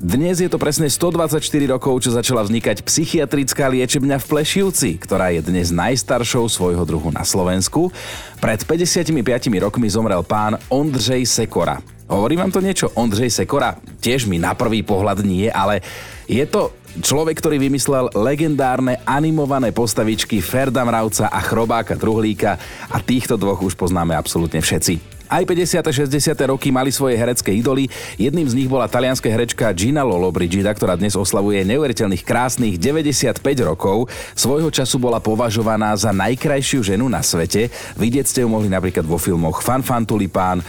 Dnes 0.00 0.40
je 0.40 0.48
to 0.48 0.56
presne 0.56 0.88
124 0.88 1.38
rokov, 1.68 2.02
čo 2.02 2.10
začala 2.10 2.42
vznikať 2.42 2.82
psychiatrická 2.82 3.68
liečebňa 3.68 4.16
v 4.18 4.28
Plešivci, 4.32 4.96
ktorá 4.96 5.30
je 5.36 5.44
dnes 5.44 5.68
najstaršou 5.70 6.48
svojho 6.48 6.82
druhu 6.88 7.12
na 7.12 7.22
Slovensku. 7.22 7.92
Pred 8.40 8.64
55 8.64 9.14
rokmi 9.62 9.86
zomrel 9.86 10.24
pán 10.26 10.58
Ondřej 10.72 11.28
Sekora. 11.28 11.78
Hovorí 12.12 12.36
vám 12.36 12.52
to 12.52 12.60
niečo? 12.60 12.92
Ondřej 12.92 13.32
Sekora? 13.32 13.72
Tiež 14.04 14.28
mi 14.28 14.36
na 14.36 14.52
prvý 14.52 14.84
pohľad 14.84 15.24
nie, 15.24 15.48
ale 15.48 15.80
je 16.28 16.44
to 16.44 16.68
človek, 17.00 17.40
ktorý 17.40 17.56
vymyslel 17.56 18.12
legendárne 18.12 19.00
animované 19.08 19.72
postavičky 19.72 20.44
Ferda 20.44 20.84
Mravca 20.84 21.32
a 21.32 21.40
Chrobáka 21.40 21.96
Truhlíka 21.96 22.60
a 22.92 23.00
týchto 23.00 23.40
dvoch 23.40 23.64
už 23.64 23.80
poznáme 23.80 24.12
absolútne 24.12 24.60
všetci. 24.60 25.24
Aj 25.32 25.40
50. 25.40 26.12
60. 26.12 26.52
roky 26.52 26.68
mali 26.68 26.92
svoje 26.92 27.16
herecké 27.16 27.56
idoly. 27.56 27.88
Jedným 28.20 28.44
z 28.44 28.60
nich 28.60 28.68
bola 28.68 28.84
talianská 28.84 29.32
herečka 29.32 29.72
Gina 29.72 30.04
Lollobrigida, 30.04 30.68
ktorá 30.76 31.00
dnes 31.00 31.16
oslavuje 31.16 31.64
neuveriteľných 31.64 32.20
krásnych 32.20 32.76
95 32.76 33.40
rokov. 33.64 34.12
Svojho 34.36 34.68
času 34.68 35.00
bola 35.00 35.24
považovaná 35.24 35.96
za 35.96 36.12
najkrajšiu 36.12 36.84
ženu 36.84 37.08
na 37.08 37.24
svete. 37.24 37.72
Vidieť 37.96 38.28
ste 38.28 38.44
ju 38.44 38.52
mohli 38.52 38.68
napríklad 38.68 39.08
vo 39.08 39.16
filmoch 39.16 39.64
Fan 39.64 39.80
Fan 39.80 40.04
Tulipán, 40.04 40.60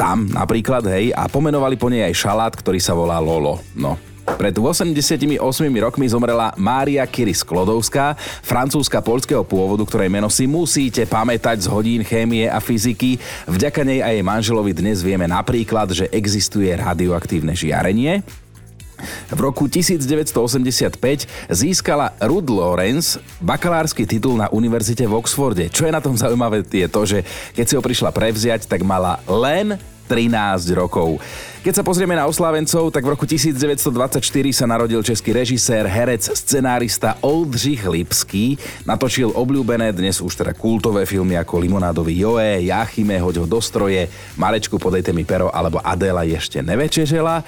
tam 0.00 0.24
napríklad, 0.32 0.80
hej, 0.88 1.12
a 1.12 1.28
pomenovali 1.28 1.76
po 1.76 1.92
nej 1.92 2.08
aj 2.08 2.16
šalát, 2.16 2.56
ktorý 2.56 2.80
sa 2.80 2.96
volá 2.96 3.20
Lolo. 3.20 3.60
No, 3.76 4.00
pred 4.40 4.56
88 4.56 5.36
rokmi 5.76 6.08
zomrela 6.08 6.56
Mária 6.56 7.04
Curie 7.04 7.36
Sklodovská, 7.36 8.16
francúzska 8.40 9.04
polského 9.04 9.44
pôvodu, 9.44 9.84
ktorej 9.84 10.08
meno 10.08 10.32
si 10.32 10.48
musíte 10.48 11.04
pamätať 11.04 11.66
z 11.66 11.66
hodín 11.68 12.00
chémie 12.00 12.48
a 12.48 12.64
fyziky. 12.64 13.20
Vďaka 13.44 13.84
nej 13.84 14.00
a 14.00 14.08
jej 14.08 14.24
manželovi 14.24 14.72
dnes 14.72 15.04
vieme 15.04 15.28
napríklad, 15.28 15.92
že 15.92 16.08
existuje 16.08 16.72
radioaktívne 16.72 17.52
žiarenie. 17.52 18.24
V 19.30 19.40
roku 19.40 19.66
1985 19.66 20.96
získala 21.50 22.14
Ruth 22.22 22.50
Lawrence 22.50 23.20
bakalársky 23.42 24.06
titul 24.06 24.38
na 24.38 24.48
univerzite 24.52 25.06
v 25.06 25.16
Oxforde. 25.16 25.68
Čo 25.72 25.86
je 25.88 25.92
na 25.92 26.02
tom 26.02 26.14
zaujímavé 26.16 26.62
je 26.66 26.88
to, 26.88 27.02
že 27.06 27.18
keď 27.56 27.64
si 27.66 27.74
ho 27.76 27.82
prišla 27.82 28.10
prevziať, 28.14 28.68
tak 28.68 28.86
mala 28.86 29.20
len 29.26 29.78
13 30.10 30.74
rokov. 30.74 31.22
Keď 31.62 31.70
sa 31.70 31.86
pozrieme 31.86 32.18
na 32.18 32.26
oslávencov, 32.26 32.90
tak 32.90 33.06
v 33.06 33.12
roku 33.14 33.22
1924 33.30 34.18
sa 34.50 34.66
narodil 34.66 34.98
český 35.06 35.30
režisér, 35.30 35.86
herec, 35.86 36.34
scenárista 36.34 37.14
Oldřich 37.22 37.86
Lipský. 37.86 38.58
Natočil 38.82 39.30
obľúbené, 39.30 39.94
dnes 39.94 40.18
už 40.18 40.34
teda 40.34 40.50
kultové 40.50 41.06
filmy 41.06 41.38
ako 41.38 41.62
Limonádový 41.62 42.26
Joe, 42.26 42.58
Jachime, 42.66 43.22
Hoď 43.22 43.44
ho 43.44 43.46
do 43.46 43.62
stroje, 43.62 44.10
Marečku, 44.34 44.82
podejte 44.82 45.14
mi 45.14 45.22
pero 45.22 45.46
alebo 45.54 45.78
Adela 45.78 46.26
ešte 46.26 46.58
nevečežela. 46.58 47.46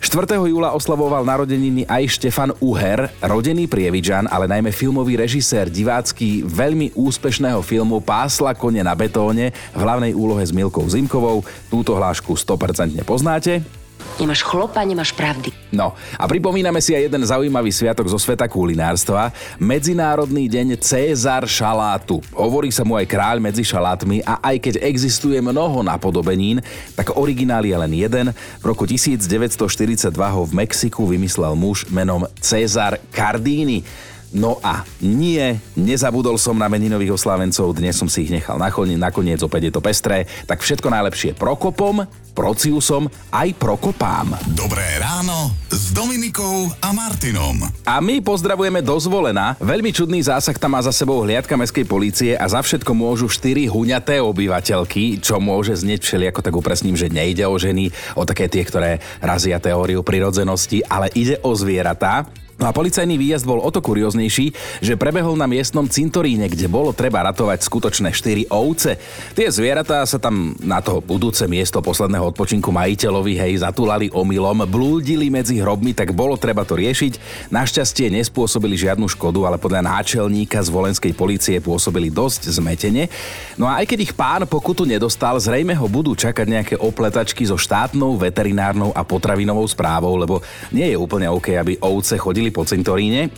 4. 0.00 0.32
júla 0.48 0.72
oslavoval 0.72 1.28
narodeniny 1.28 1.84
aj 1.84 2.16
Štefan 2.16 2.56
Uher, 2.64 3.12
rodený 3.20 3.68
prievidžan, 3.68 4.24
ale 4.32 4.48
najmä 4.48 4.72
filmový 4.72 5.20
režisér 5.20 5.68
divácky 5.68 6.40
veľmi 6.40 6.96
úspešného 6.96 7.60
filmu 7.60 8.00
Pásla 8.00 8.56
kone 8.56 8.80
na 8.80 8.96
betóne 8.96 9.52
v 9.76 9.80
hlavnej 9.84 10.16
úlohe 10.16 10.40
s 10.40 10.56
Milkou 10.56 10.88
Zimkovou. 10.88 11.44
Túto 11.68 11.92
hlášku 11.92 12.32
100% 12.32 12.96
poznáte. 13.04 13.79
Nemáš 14.20 14.44
chlopa, 14.44 14.84
nemáš 14.84 15.16
pravdy. 15.16 15.48
No 15.72 15.96
a 16.18 16.24
pripomíname 16.28 16.82
si 16.84 16.92
aj 16.92 17.08
jeden 17.08 17.22
zaujímavý 17.24 17.72
sviatok 17.72 18.10
zo 18.10 18.20
sveta 18.20 18.44
kulinárstva. 18.44 19.32
Medzinárodný 19.56 20.44
deň 20.50 20.76
Cézar 20.76 21.48
šalátu. 21.48 22.20
Hovorí 22.36 22.68
sa 22.68 22.84
mu 22.84 23.00
aj 23.00 23.08
kráľ 23.08 23.40
medzi 23.40 23.64
šalátmi 23.64 24.20
a 24.26 24.42
aj 24.44 24.56
keď 24.60 24.74
existuje 24.84 25.40
mnoho 25.40 25.80
napodobenín, 25.80 26.60
tak 26.92 27.16
originál 27.16 27.64
je 27.64 27.76
len 27.76 27.92
jeden. 27.96 28.26
V 28.60 28.64
roku 28.64 28.84
1942 28.84 30.12
ho 30.12 30.42
v 30.44 30.52
Mexiku 30.52 31.08
vymyslel 31.08 31.56
muž 31.56 31.88
menom 31.88 32.28
César 32.42 33.00
Cardini. 33.08 33.86
No 34.30 34.62
a 34.62 34.86
nie, 35.02 35.58
nezabudol 35.74 36.38
som 36.38 36.54
na 36.54 36.70
meninových 36.70 37.18
oslávencov, 37.18 37.74
dnes 37.74 37.98
som 37.98 38.06
si 38.06 38.30
ich 38.30 38.30
nechal 38.30 38.62
nacholniť, 38.62 38.94
nakoniec 38.94 39.42
opäť 39.42 39.66
je 39.66 39.72
to 39.74 39.82
pestré, 39.82 40.22
tak 40.46 40.62
všetko 40.62 40.86
najlepšie 40.86 41.34
Prokopom, 41.34 42.06
Prociusom 42.30 43.10
aj 43.34 43.58
Prokopám. 43.58 44.38
Dobré 44.54 44.86
ráno 45.02 45.50
s 45.66 45.90
Dominikou 45.90 46.70
a 46.78 46.94
Martinom. 46.94 47.58
A 47.82 47.98
my 47.98 48.22
pozdravujeme 48.22 48.86
dozvolená. 48.86 49.58
Veľmi 49.58 49.90
čudný 49.90 50.22
zásah 50.22 50.54
tam 50.54 50.78
má 50.78 50.80
za 50.86 50.94
sebou 50.94 51.26
hliadka 51.26 51.58
mestskej 51.58 51.90
polície 51.90 52.32
a 52.38 52.46
za 52.46 52.62
všetko 52.62 52.94
môžu 52.94 53.26
4 53.26 53.66
huňaté 53.66 54.22
obyvateľky, 54.22 55.18
čo 55.18 55.42
môže 55.42 55.74
znieť 55.74 56.06
všelijako 56.06 56.40
tak 56.46 56.54
upresním, 56.54 56.94
že 56.94 57.10
nejde 57.10 57.50
o 57.50 57.58
ženy, 57.58 57.90
o 58.14 58.22
také 58.22 58.46
tie, 58.46 58.62
ktoré 58.62 59.02
razia 59.18 59.58
teóriu 59.58 60.06
prirodzenosti, 60.06 60.86
ale 60.86 61.10
ide 61.18 61.42
o 61.42 61.50
zvieratá. 61.58 62.30
No 62.60 62.68
a 62.68 62.76
policajný 62.76 63.16
výjazd 63.16 63.48
bol 63.48 63.64
o 63.64 63.72
to 63.72 63.80
kurióznejší, 63.80 64.52
že 64.84 65.00
prebehol 65.00 65.32
na 65.32 65.48
miestnom 65.48 65.88
cintoríne, 65.88 66.44
kde 66.44 66.68
bolo 66.68 66.92
treba 66.92 67.24
ratovať 67.24 67.64
skutočné 67.64 68.12
4 68.12 68.52
ovce. 68.52 69.00
Tie 69.32 69.48
zvieratá 69.48 70.04
sa 70.04 70.20
tam 70.20 70.52
na 70.60 70.84
to 70.84 71.00
budúce 71.00 71.40
miesto 71.48 71.80
posledného 71.80 72.28
odpočinku 72.28 72.68
majiteľovi 72.68 73.32
hej 73.40 73.64
zatulali 73.64 74.12
omylom, 74.12 74.68
blúdili 74.68 75.32
medzi 75.32 75.56
hrobmi, 75.56 75.96
tak 75.96 76.12
bolo 76.12 76.36
treba 76.36 76.60
to 76.68 76.76
riešiť. 76.76 77.48
Našťastie 77.48 78.12
nespôsobili 78.12 78.76
žiadnu 78.76 79.08
škodu, 79.08 79.48
ale 79.48 79.56
podľa 79.56 79.80
náčelníka 79.96 80.60
z 80.60 80.68
volenskej 80.68 81.16
policie 81.16 81.64
pôsobili 81.64 82.12
dosť 82.12 82.60
zmetene. 82.60 83.08
No 83.56 83.72
a 83.72 83.80
aj 83.80 83.88
keď 83.88 83.98
ich 84.04 84.12
pán 84.12 84.44
pokutu 84.44 84.84
nedostal, 84.84 85.40
zrejme 85.40 85.72
ho 85.72 85.88
budú 85.88 86.12
čakať 86.12 86.44
nejaké 86.44 86.74
opletačky 86.76 87.40
so 87.48 87.56
štátnou, 87.56 88.20
veterinárnou 88.20 88.92
a 88.92 89.00
potravinovou 89.00 89.64
správou, 89.64 90.12
lebo 90.20 90.44
nie 90.68 90.92
je 90.92 91.00
úplne 91.00 91.32
OK, 91.32 91.56
aby 91.56 91.80
ovce 91.80 92.20
chodili 92.20 92.49
po 92.52 92.66
cintoríne. 92.66 93.30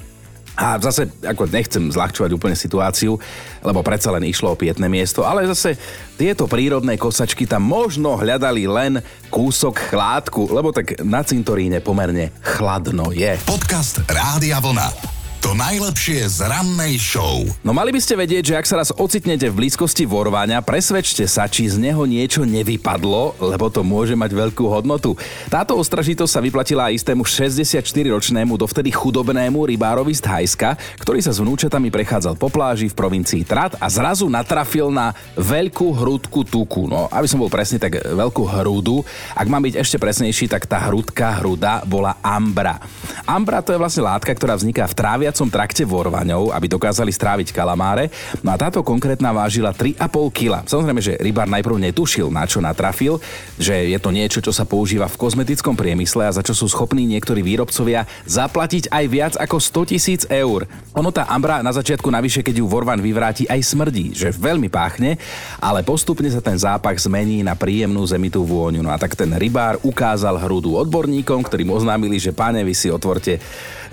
A 0.53 0.77
zase, 0.77 1.09
ako 1.25 1.49
nechcem 1.49 1.89
zľahčovať 1.89 2.31
úplne 2.37 2.53
situáciu, 2.53 3.17
lebo 3.65 3.81
predsa 3.81 4.13
len 4.13 4.29
išlo 4.29 4.53
o 4.53 4.59
pietné 4.61 4.85
miesto, 4.85 5.25
ale 5.25 5.49
zase 5.49 5.81
tieto 6.21 6.45
prírodné 6.45 7.01
kosačky 7.01 7.49
tam 7.49 7.65
možno 7.65 8.21
hľadali 8.21 8.69
len 8.69 9.01
kúsok 9.33 9.89
chládku, 9.89 10.53
lebo 10.53 10.69
tak 10.69 11.01
na 11.01 11.25
cintoríne 11.25 11.81
pomerne 11.81 12.37
chladno 12.45 13.17
je. 13.17 13.33
Podcast 13.49 14.05
Rádia 14.05 14.61
Vlna. 14.61 15.22
To 15.43 15.59
najlepšie 15.59 16.23
z 16.39 16.47
rannej 16.47 17.03
show. 17.03 17.43
No 17.67 17.75
mali 17.75 17.91
by 17.91 17.99
ste 17.99 18.15
vedieť, 18.15 18.55
že 18.55 18.59
ak 18.63 18.63
sa 18.63 18.79
raz 18.79 18.95
ocitnete 18.95 19.51
v 19.51 19.59
blízkosti 19.59 20.07
vorvania, 20.07 20.63
presvedčte 20.63 21.27
sa, 21.27 21.51
či 21.51 21.67
z 21.67 21.83
neho 21.83 22.07
niečo 22.07 22.47
nevypadlo, 22.47 23.35
lebo 23.43 23.67
to 23.67 23.83
môže 23.83 24.15
mať 24.15 24.39
veľkú 24.39 24.63
hodnotu. 24.71 25.19
Táto 25.51 25.75
ostražitosť 25.75 26.31
sa 26.31 26.39
vyplatila 26.39 26.87
aj 26.87 27.03
istému 27.03 27.27
64-ročnému 27.27 28.55
dovtedy 28.55 28.95
chudobnému 28.95 29.67
rybárovi 29.67 30.15
z 30.15 30.23
Thajska, 30.23 30.79
ktorý 31.03 31.19
sa 31.19 31.35
s 31.35 31.43
vnúčatami 31.43 31.91
prechádzal 31.91 32.39
po 32.39 32.47
pláži 32.47 32.87
v 32.87 32.95
provincii 32.95 33.43
Trat 33.43 33.75
a 33.83 33.91
zrazu 33.91 34.31
natrafil 34.31 34.95
na 34.95 35.11
veľkú 35.35 35.91
hrudku 35.91 36.47
tuku. 36.47 36.87
No, 36.87 37.11
aby 37.11 37.27
som 37.27 37.43
bol 37.43 37.51
presný, 37.51 37.83
tak 37.83 37.99
veľkú 37.99 38.47
hrúdu. 38.47 39.03
Ak 39.35 39.51
mám 39.51 39.67
byť 39.67 39.75
ešte 39.75 39.99
presnejší, 39.99 40.47
tak 40.47 40.71
tá 40.71 40.87
hrudka, 40.87 41.43
hruda 41.43 41.83
bola 41.83 42.15
ambra. 42.23 42.79
Ambra 43.27 43.59
to 43.59 43.75
je 43.75 43.83
vlastne 43.83 44.07
látka, 44.07 44.31
ktorá 44.31 44.55
vzniká 44.55 44.87
v 44.87 44.95
trávia 44.95 45.32
trávacom 45.33 45.49
trakte 45.49 45.89
vorvaňov, 45.89 46.53
aby 46.53 46.69
dokázali 46.69 47.09
stráviť 47.09 47.57
kalamáre. 47.57 48.13
No 48.45 48.53
a 48.53 48.61
táto 48.61 48.85
konkrétna 48.85 49.33
vážila 49.33 49.73
3,5 49.73 50.29
kg. 50.29 50.61
Samozrejme, 50.69 51.01
že 51.01 51.17
rybár 51.17 51.49
najprv 51.49 51.81
netušil, 51.89 52.29
na 52.29 52.45
čo 52.45 52.61
natrafil, 52.61 53.17
že 53.57 53.73
je 53.89 53.97
to 53.97 54.13
niečo, 54.13 54.45
čo 54.45 54.53
sa 54.53 54.69
používa 54.69 55.09
v 55.09 55.17
kozmetickom 55.17 55.73
priemysle 55.73 56.29
a 56.29 56.37
za 56.37 56.45
čo 56.45 56.53
sú 56.53 56.69
schopní 56.69 57.09
niektorí 57.09 57.41
výrobcovia 57.41 58.05
zaplatiť 58.29 58.93
aj 58.93 59.05
viac 59.09 59.35
ako 59.41 59.57
100 59.57 59.93
tisíc 59.97 60.21
eur. 60.29 60.69
Ono 60.93 61.09
tá 61.09 61.25
ambra 61.33 61.65
na 61.65 61.73
začiatku 61.73 62.13
navyše, 62.13 62.45
keď 62.45 62.61
ju 62.61 62.69
vorvan 62.69 63.01
vyvráti, 63.01 63.49
aj 63.49 63.73
smrdí, 63.73 64.13
že 64.13 64.37
veľmi 64.37 64.69
páchne, 64.69 65.17
ale 65.65 65.81
postupne 65.81 66.29
sa 66.29 66.45
ten 66.45 66.61
zápach 66.61 67.01
zmení 67.01 67.41
na 67.41 67.57
príjemnú 67.57 68.05
zemitú 68.05 68.45
vôňu. 68.45 68.85
No 68.85 68.93
a 68.93 69.01
tak 69.01 69.17
ten 69.17 69.33
rybár 69.33 69.81
ukázal 69.81 70.37
hrudu 70.37 70.77
odborníkom, 70.77 71.41
ktorým 71.41 71.73
oznámili, 71.73 72.21
že 72.21 72.37
páne, 72.37 72.61
vy 72.61 72.77
si 72.77 72.93
otvorte 72.93 73.41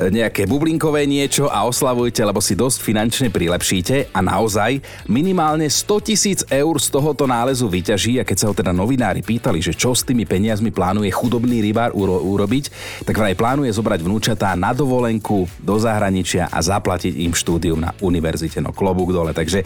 nejaké 0.07 0.47
bublinkové 0.47 1.03
niečo 1.03 1.28
a 1.29 1.69
oslavujte, 1.69 2.25
lebo 2.25 2.41
si 2.41 2.57
dosť 2.57 2.81
finančne 2.81 3.29
prilepšíte 3.29 4.09
a 4.09 4.19
naozaj 4.25 4.81
minimálne 5.05 5.69
100 5.69 6.07
tisíc 6.09 6.39
eur 6.49 6.81
z 6.81 6.89
tohoto 6.89 7.29
nálezu 7.29 7.69
vyťaží 7.69 8.17
a 8.17 8.25
keď 8.25 8.37
sa 8.41 8.47
ho 8.49 8.57
teda 8.57 8.73
novinári 8.73 9.21
pýtali, 9.21 9.61
že 9.61 9.77
čo 9.77 9.93
s 9.93 10.01
tými 10.01 10.25
peniazmi 10.25 10.73
plánuje 10.73 11.13
chudobný 11.13 11.61
rybár 11.61 11.93
uro- 11.93 12.25
urobiť, 12.25 12.73
tak 13.05 13.13
vraj 13.13 13.37
plánuje 13.37 13.69
zobrať 13.69 14.01
vnúčatá 14.01 14.57
na 14.57 14.73
dovolenku 14.73 15.45
do 15.61 15.75
zahraničia 15.77 16.49
a 16.49 16.57
zaplatiť 16.65 17.13
im 17.21 17.37
štúdium 17.37 17.77
na 17.77 17.93
univerzite. 18.01 18.57
No 18.57 18.73
klobúk 18.73 19.13
dole. 19.13 19.29
Takže 19.29 19.61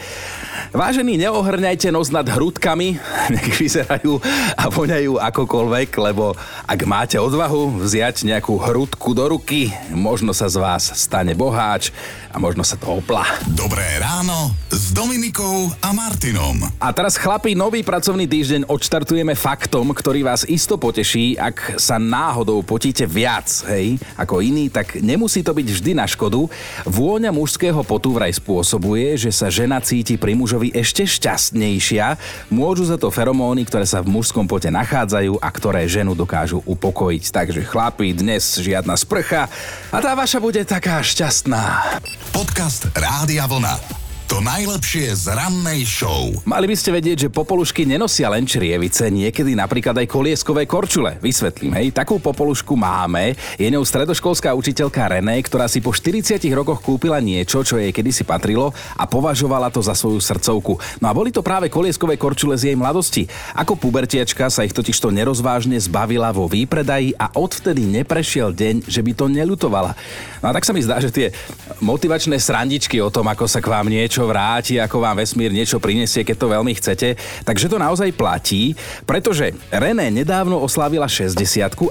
vážení, 0.68 1.16
neohrňajte 1.16 1.88
nos 1.88 2.12
nad 2.12 2.28
hrudkami, 2.28 3.00
nech 3.32 3.48
vyzerajú 3.56 4.20
a 4.60 4.68
voňajú 4.68 5.16
akokoľvek, 5.16 5.88
lebo 5.96 6.36
ak 6.68 6.80
máte 6.84 7.16
odvahu 7.16 7.80
vziať 7.80 8.28
nejakú 8.28 8.60
hrudku 8.60 9.16
do 9.16 9.32
ruky, 9.32 9.72
možno 9.88 10.36
sa 10.36 10.52
z 10.52 10.60
vás 10.60 10.92
stane 10.92 11.32
boháč 11.54 11.94
a 12.34 12.42
možno 12.42 12.66
sa 12.66 12.74
to 12.74 12.98
opla. 12.98 13.22
Dobré 13.54 13.86
ráno 14.02 14.50
s 14.66 14.90
Dominikou 14.90 15.70
a 15.78 15.94
Martinom. 15.94 16.58
A 16.82 16.90
teraz 16.90 17.14
chlapi, 17.14 17.54
nový 17.54 17.86
pracovný 17.86 18.26
týždeň 18.26 18.66
odštartujeme 18.66 19.38
faktom, 19.38 19.94
ktorý 19.94 20.26
vás 20.26 20.42
isto 20.50 20.74
poteší, 20.74 21.38
ak 21.38 21.78
sa 21.78 22.02
náhodou 22.02 22.66
potíte 22.66 23.06
viac, 23.06 23.46
hej, 23.70 24.02
ako 24.18 24.42
iný, 24.42 24.66
tak 24.66 24.98
nemusí 24.98 25.46
to 25.46 25.54
byť 25.54 25.68
vždy 25.78 25.92
na 25.94 26.10
škodu. 26.10 26.50
Vôňa 26.90 27.30
mužského 27.30 27.86
potu 27.86 28.10
vraj 28.10 28.34
spôsobuje, 28.34 29.14
že 29.14 29.30
sa 29.30 29.46
žena 29.46 29.78
cíti 29.78 30.18
pri 30.18 30.34
mužovi 30.34 30.74
ešte 30.74 31.06
šťastnejšia. 31.06 32.18
Môžu 32.50 32.90
za 32.90 32.98
to 32.98 33.14
feromóny, 33.14 33.62
ktoré 33.62 33.86
sa 33.86 34.02
v 34.02 34.10
mužskom 34.10 34.50
pote 34.50 34.74
nachádzajú 34.74 35.38
a 35.38 35.48
ktoré 35.54 35.86
ženu 35.86 36.18
dokážu 36.18 36.66
upokojiť. 36.66 37.30
Takže 37.30 37.62
chlapi, 37.62 38.10
dnes 38.10 38.58
žiadna 38.58 38.98
sprcha 38.98 39.46
a 39.94 40.02
tá 40.02 40.18
vaša 40.18 40.42
bude 40.42 40.58
taká 40.66 40.98
šťastná. 40.98 41.43
Podcast 42.32 42.88
Rádia 42.96 43.44
Vlna. 43.44 44.03
To 44.34 44.42
najlepšie 44.42 45.14
z 45.14 45.30
rannej 45.30 45.86
show. 45.86 46.34
Mali 46.42 46.66
by 46.66 46.74
ste 46.74 46.90
vedieť, 46.90 47.18
že 47.22 47.28
popolušky 47.30 47.86
nenosia 47.86 48.26
len 48.26 48.42
črievice, 48.42 49.06
niekedy 49.06 49.54
napríklad 49.54 49.94
aj 49.94 50.10
kolieskové 50.10 50.66
korčule. 50.66 51.22
Vysvetlím, 51.22 51.70
hej, 51.78 51.94
takú 51.94 52.18
popolušku 52.18 52.74
máme. 52.74 53.38
Je 53.54 53.70
ňou 53.70 53.86
stredoškolská 53.86 54.50
učiteľka 54.58 55.06
René, 55.06 55.38
ktorá 55.38 55.70
si 55.70 55.78
po 55.78 55.94
40 55.94 56.42
rokoch 56.50 56.82
kúpila 56.82 57.22
niečo, 57.22 57.62
čo 57.62 57.78
jej 57.78 57.94
kedysi 57.94 58.26
patrilo 58.26 58.74
a 58.98 59.06
považovala 59.06 59.70
to 59.70 59.78
za 59.78 59.94
svoju 59.94 60.18
srdcovku. 60.18 60.82
No 60.98 61.06
a 61.06 61.14
boli 61.14 61.30
to 61.30 61.38
práve 61.38 61.70
kolieskové 61.70 62.18
korčule 62.18 62.58
z 62.58 62.74
jej 62.74 62.76
mladosti. 62.76 63.30
Ako 63.54 63.78
pubertiačka 63.78 64.50
sa 64.50 64.66
ich 64.66 64.74
totižto 64.74 65.14
nerozvážne 65.14 65.78
zbavila 65.78 66.34
vo 66.34 66.50
výpredaji 66.50 67.14
a 67.14 67.30
odvtedy 67.38 67.86
neprešiel 68.02 68.50
deň, 68.50 68.82
že 68.90 68.98
by 68.98 69.12
to 69.14 69.30
nelutovala. 69.30 69.94
No 70.42 70.50
a 70.50 70.52
tak 70.58 70.66
sa 70.66 70.74
mi 70.74 70.82
zdá, 70.82 70.98
že 70.98 71.14
tie 71.14 71.30
motivačné 71.78 72.34
srandičky 72.42 72.98
o 72.98 73.14
tom, 73.14 73.30
ako 73.30 73.46
sa 73.46 73.62
k 73.62 73.70
vám 73.70 73.86
niečo 73.86 74.23
niečo 74.24 74.32
vráti, 74.32 74.80
ako 74.80 75.04
vám 75.04 75.20
vesmír 75.20 75.52
niečo 75.52 75.76
prinesie, 75.76 76.24
keď 76.24 76.36
to 76.40 76.46
veľmi 76.48 76.72
chcete. 76.80 77.08
Takže 77.44 77.68
to 77.68 77.76
naozaj 77.76 78.08
platí, 78.16 78.72
pretože 79.04 79.52
René 79.68 80.08
nedávno 80.08 80.56
oslávila 80.64 81.04
60 81.04 81.36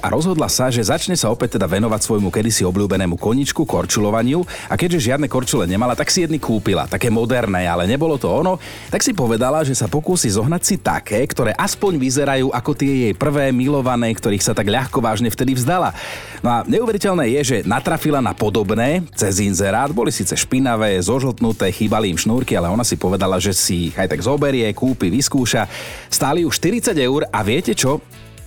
a 0.02 0.08
rozhodla 0.10 0.50
sa, 0.50 0.74
že 0.74 0.82
začne 0.82 1.14
sa 1.14 1.30
opäť 1.30 1.62
teda 1.62 1.70
venovať 1.70 2.02
svojmu 2.02 2.34
kedysi 2.34 2.66
obľúbenému 2.66 3.22
koničku, 3.22 3.70
korčulovaniu 3.70 4.42
a 4.66 4.74
keďže 4.74 5.14
žiadne 5.14 5.30
korčule 5.30 5.70
nemala, 5.70 5.94
tak 5.94 6.10
si 6.10 6.26
jedny 6.26 6.42
kúpila, 6.42 6.90
také 6.90 7.14
moderné, 7.14 7.70
ale 7.70 7.86
nebolo 7.86 8.18
to 8.18 8.26
ono, 8.26 8.58
tak 8.90 9.06
si 9.06 9.14
povedala, 9.14 9.62
že 9.62 9.78
sa 9.78 9.86
pokúsi 9.86 10.34
zohnať 10.34 10.62
si 10.66 10.76
také, 10.82 11.22
ktoré 11.30 11.54
aspoň 11.54 12.02
vyzerajú 12.02 12.50
ako 12.50 12.72
tie 12.74 12.92
jej 13.10 13.14
prvé 13.14 13.54
milované, 13.54 14.10
ktorých 14.10 14.42
sa 14.42 14.58
tak 14.58 14.74
ľahko 14.74 15.06
vážne 15.06 15.30
vtedy 15.30 15.54
vzdala. 15.54 15.94
No 16.42 16.50
a 16.50 16.58
neuveriteľné 16.66 17.30
je, 17.38 17.42
že 17.46 17.58
natrafila 17.62 18.26
na 18.26 18.34
podobné 18.34 19.06
cez 19.14 19.38
inzerát, 19.38 19.94
boli 19.94 20.10
síce 20.10 20.34
špinavé, 20.34 20.98
zožltnuté, 20.98 21.70
chýbali 21.70 22.10
im 22.10 22.23
šnúrky, 22.24 22.56
ale 22.56 22.72
ona 22.72 22.88
si 22.88 22.96
povedala, 22.96 23.38
že 23.38 23.52
si 23.52 23.92
ich 23.92 23.96
aj 24.00 24.08
tak 24.08 24.24
zoberie, 24.24 24.72
kúpi, 24.72 25.12
vyskúša. 25.12 25.68
Stáli 26.08 26.48
už 26.48 26.56
40 26.58 26.96
eur 26.96 27.28
a 27.28 27.40
viete 27.44 27.76
čo? 27.76 28.00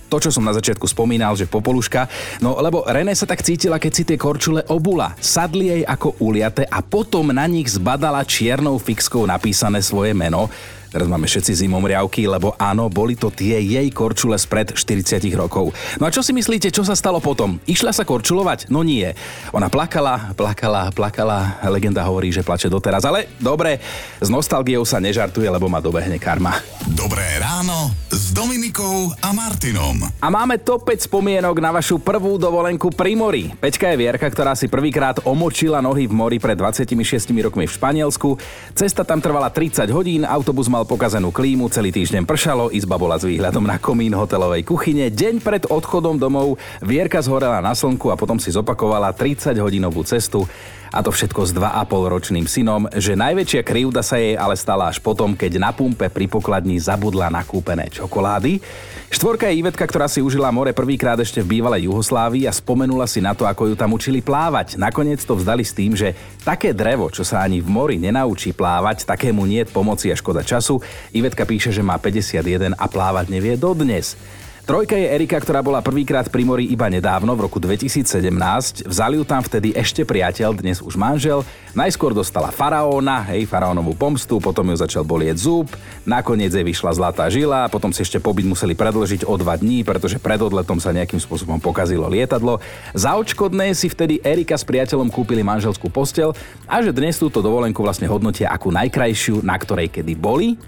to, 0.07 0.23
čo 0.23 0.31
som 0.31 0.47
na 0.47 0.55
začiatku 0.55 0.87
spomínal, 0.87 1.35
že 1.35 1.51
popoluška, 1.51 2.07
no 2.39 2.55
lebo 2.63 2.87
René 2.87 3.11
sa 3.11 3.27
tak 3.27 3.43
cítila, 3.43 3.75
keď 3.75 3.91
si 3.91 4.03
tie 4.07 4.15
korčule 4.15 4.63
obula. 4.71 5.13
Sadli 5.19 5.67
jej 5.67 5.83
ako 5.83 6.15
uliate 6.23 6.63
a 6.63 6.79
potom 6.79 7.35
na 7.35 7.43
nich 7.43 7.67
zbadala 7.75 8.23
čiernou 8.23 8.79
fixkou 8.79 9.27
napísané 9.27 9.83
svoje 9.83 10.15
meno. 10.15 10.47
Teraz 10.87 11.07
máme 11.07 11.27
všetci 11.27 11.67
zimomriavky, 11.67 12.27
lebo 12.27 12.55
áno, 12.55 12.87
boli 12.87 13.19
to 13.19 13.27
tie 13.27 13.59
jej 13.59 13.87
korčule 13.91 14.39
spred 14.39 14.71
40 14.75 15.19
rokov. 15.35 15.75
No 15.99 16.07
a 16.07 16.13
čo 16.13 16.23
si 16.23 16.31
myslíte, 16.31 16.71
čo 16.71 16.83
sa 16.83 16.95
stalo 16.95 17.19
potom? 17.19 17.59
Išla 17.67 17.91
sa 17.91 18.07
korčulovať? 18.07 18.71
No 18.71 18.83
nie. 18.83 19.11
Ona 19.51 19.67
plakala, 19.67 20.35
plakala, 20.35 20.91
plakala. 20.95 21.59
Legenda 21.67 22.03
hovorí, 22.07 22.31
že 22.31 22.43
plače 22.43 22.71
doteraz. 22.71 23.03
Ale 23.07 23.31
dobre, 23.41 23.79
s 24.19 24.31
nostalgiou 24.31 24.87
sa 24.87 25.03
nežartuje, 25.03 25.47
lebo 25.47 25.67
ma 25.71 25.83
dobehne 25.83 26.19
karma. 26.19 26.59
Dobré 26.91 27.25
ráno 27.39 27.91
s 28.11 28.31
Dominikou 28.31 29.11
a 29.19 29.29
Martinom. 29.35 30.07
A 30.23 30.27
máme 30.27 30.57
to 30.59 30.79
5 30.79 31.07
spomienok 31.07 31.59
na 31.59 31.71
vašu 31.71 31.99
prvú 31.99 32.39
dovolenku 32.39 32.91
pri 32.91 33.15
mori. 33.15 33.51
Peťka 33.59 33.91
je 33.91 33.99
Vierka, 33.99 34.27
ktorá 34.27 34.55
si 34.55 34.71
prvýkrát 34.71 35.23
omočila 35.23 35.83
nohy 35.83 36.07
v 36.07 36.13
mori 36.15 36.37
pred 36.39 36.55
26 36.57 36.95
rokmi 37.43 37.65
v 37.67 37.75
Španielsku. 37.75 38.29
Cesta 38.73 39.05
tam 39.05 39.19
trvala 39.19 39.49
30 39.49 39.89
hodín, 39.93 40.21
autobus 40.25 40.69
mal 40.69 40.76
pokazenú 40.85 41.33
klímu, 41.33 41.71
celý 41.71 41.89
týždeň 41.89 42.27
pršalo, 42.27 42.69
izba 42.69 42.99
bola 42.99 43.17
s 43.17 43.25
výhľadom 43.25 43.65
na 43.65 43.81
komín 43.81 44.13
hotelovej 44.13 44.67
kuchyne. 44.67 45.07
Deň 45.09 45.41
pred 45.41 45.63
odchodom 45.65 46.19
domov 46.19 46.59
Vierka 46.83 47.23
zhorela 47.23 47.63
na 47.63 47.71
slnku 47.71 48.11
a 48.11 48.19
potom 48.19 48.37
si 48.37 48.51
zopakovala 48.51 49.15
30 49.15 49.57
hodinovú 49.57 50.03
cestu 50.03 50.43
a 50.91 50.99
to 51.03 51.11
všetko 51.11 51.41
s 51.47 51.51
2,5 51.51 52.13
ročným 52.13 52.45
synom, 52.47 52.87
že 52.95 53.19
najväčšia 53.19 53.61
krivda 53.63 54.01
sa 54.01 54.19
jej 54.19 54.39
ale 54.39 54.55
stala 54.55 54.87
až 54.87 55.03
potom, 55.03 55.35
keď 55.35 55.59
na 55.59 55.71
pumpe 55.75 56.07
pri 56.07 56.25
pokladni 56.31 56.79
zabudla 56.79 57.27
nakúpené 57.27 57.91
čokolády. 57.91 58.59
Štvorka 59.07 59.47
je 59.47 59.63
Ivetka, 59.63 59.87
ktorá 59.87 60.11
si 60.11 60.19
užila 60.19 60.51
more 60.51 60.75
prvýkrát 60.75 61.15
ešte 61.15 61.39
v 61.39 61.59
bývalej 61.59 61.87
Juhoslávii 61.87 62.43
a 62.43 62.51
spomenula 62.51 63.07
si 63.07 63.23
na 63.23 63.31
to, 63.31 63.47
ako 63.47 63.71
ju 63.71 63.75
tam 63.79 63.95
učili 63.95 64.19
plávať. 64.19 64.75
Nakoniec 64.75 65.23
to 65.23 65.39
vzdali 65.39 65.63
s 65.63 65.71
tým, 65.71 65.95
že 65.95 66.11
také 66.43 66.75
drevo, 66.75 67.07
čo 67.07 67.23
sa 67.23 67.39
ani 67.39 67.63
v 67.63 67.71
mori 67.71 67.95
nenaučí 67.95 68.51
plávať, 68.51 69.07
takému 69.07 69.47
nie 69.47 69.63
pomoci 69.63 70.11
a 70.11 70.15
škoda 70.19 70.43
času. 70.43 70.83
Ivetka 71.15 71.47
píše, 71.47 71.71
že 71.71 71.79
má 71.79 71.95
51 71.95 72.75
a 72.75 72.85
plávať 72.91 73.31
nevie 73.31 73.55
dodnes. 73.55 74.19
Trojka 74.67 74.99
je 74.99 75.07
Erika, 75.07 75.39
ktorá 75.39 75.63
bola 75.63 75.79
prvýkrát 75.79 76.27
pri 76.27 76.43
mori 76.43 76.67
iba 76.67 76.91
nedávno, 76.91 77.39
v 77.39 77.47
roku 77.47 77.55
2017. 77.55 78.83
Vzali 78.83 79.15
ju 79.15 79.23
tam 79.23 79.39
vtedy 79.39 79.71
ešte 79.71 80.03
priateľ, 80.03 80.59
dnes 80.59 80.83
už 80.83 80.99
manžel. 80.99 81.47
Najskôr 81.71 82.11
dostala 82.11 82.51
faraóna, 82.51 83.23
hej, 83.31 83.47
faraónovú 83.47 83.95
pomstu, 83.95 84.43
potom 84.43 84.67
ju 84.67 84.75
začal 84.75 85.07
bolieť 85.07 85.39
zub, 85.39 85.71
nakoniec 86.03 86.51
jej 86.51 86.67
vyšla 86.67 86.99
zlatá 86.99 87.31
žila, 87.31 87.71
potom 87.71 87.95
si 87.95 88.03
ešte 88.03 88.19
pobyt 88.19 88.43
museli 88.43 88.75
predlžiť 88.75 89.23
o 89.23 89.39
dva 89.39 89.55
dní, 89.55 89.87
pretože 89.87 90.19
pred 90.19 90.43
odletom 90.43 90.83
sa 90.83 90.91
nejakým 90.91 91.23
spôsobom 91.23 91.63
pokazilo 91.63 92.11
lietadlo. 92.11 92.59
Za 92.91 93.15
očkodné 93.15 93.71
si 93.71 93.87
vtedy 93.87 94.19
Erika 94.19 94.59
s 94.59 94.67
priateľom 94.67 95.07
kúpili 95.07 95.47
manželskú 95.47 95.87
postel 95.87 96.35
a 96.67 96.83
že 96.83 96.91
dnes 96.91 97.15
túto 97.15 97.39
dovolenku 97.39 97.79
vlastne 97.79 98.11
hodnotia 98.11 98.51
ako 98.51 98.75
najkrajšiu, 98.75 99.47
na 99.47 99.55
ktorej 99.55 99.95
kedy 99.95 100.11
boli 100.19 100.59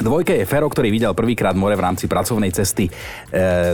Dvojka 0.00 0.32
je 0.32 0.48
Fero, 0.48 0.68
ktorý 0.72 0.88
videl 0.88 1.12
prvýkrát 1.12 1.52
more 1.52 1.76
v 1.76 1.84
rámci 1.84 2.08
pracovnej 2.08 2.48
cesty 2.48 2.88
e, 2.88 2.92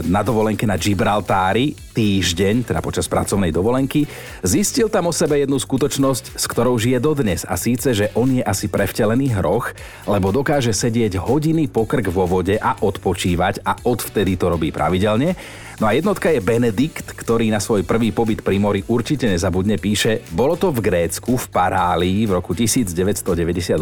na 0.07 0.21
dovolenke 0.21 0.67
na 0.67 0.75
Gibraltári 0.75 1.88
týždeň, 1.99 2.71
teda 2.71 2.79
počas 2.79 3.11
pracovnej 3.11 3.51
dovolenky. 3.51 4.07
Zistil 4.39 4.87
tam 4.87 5.11
o 5.11 5.13
sebe 5.13 5.35
jednu 5.43 5.59
skutočnosť, 5.59 6.39
s 6.39 6.45
ktorou 6.47 6.79
žije 6.79 7.03
dodnes 7.03 7.43
a 7.43 7.59
síce, 7.59 7.91
že 7.91 8.07
on 8.15 8.39
je 8.39 8.39
asi 8.39 8.71
prevtelený 8.71 9.35
hroch, 9.35 9.75
lebo 10.07 10.31
dokáže 10.31 10.71
sedieť 10.71 11.19
hodiny 11.19 11.67
pokrk 11.67 12.07
vo 12.07 12.23
vode 12.23 12.55
a 12.55 12.79
odpočívať 12.79 13.67
a 13.67 13.83
odvtedy 13.83 14.39
to 14.39 14.47
robí 14.47 14.71
pravidelne. 14.71 15.35
No 15.79 15.87
a 15.87 15.95
jednotka 15.95 16.27
je 16.27 16.43
Benedikt, 16.43 17.15
ktorý 17.15 17.47
na 17.47 17.63
svoj 17.63 17.87
prvý 17.87 18.11
pobyt 18.11 18.43
pri 18.43 18.59
mori 18.59 18.83
určite 18.83 19.31
nezabudne, 19.31 19.79
píše, 19.79 20.27
bolo 20.35 20.59
to 20.59 20.75
v 20.75 20.83
Grécku, 20.83 21.39
v 21.39 21.47
Parálii 21.47 22.27
v 22.27 22.35
roku 22.35 22.51
1998 22.51 23.79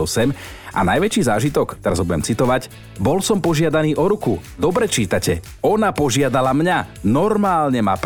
a 0.77 0.85
najväčší 0.85 1.21
zážitok, 1.25 1.81
teraz 1.81 1.97
ho 1.97 2.05
budem 2.05 2.21
citovať, 2.21 2.69
bol 3.01 3.17
som 3.17 3.41
požiadaný 3.41 3.97
o 3.97 4.05
ruku. 4.05 4.37
Dobre 4.61 4.85
čítate. 4.85 5.41
Ona 5.65 5.89
požiadala 5.89 6.53
mňa, 6.53 7.01
normálne 7.01 7.81
ma 7.81 7.97